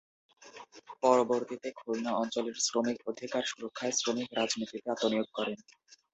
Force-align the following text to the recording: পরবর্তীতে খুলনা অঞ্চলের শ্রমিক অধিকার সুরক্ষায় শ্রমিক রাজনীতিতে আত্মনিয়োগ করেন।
পরবর্তীতে 1.03 1.69
খুলনা 1.79 2.11
অঞ্চলের 2.13 2.57
শ্রমিক 2.59 2.97
অধিকার 3.07 3.43
সুরক্ষায় 3.45 3.93
শ্রমিক 3.93 4.29
রাজনীতিতে 4.39 4.87
আত্মনিয়োগ 4.89 5.27
করেন। 5.37 5.57